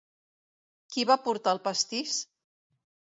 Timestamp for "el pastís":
1.57-2.17